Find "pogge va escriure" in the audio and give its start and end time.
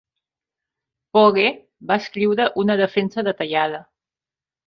1.17-2.49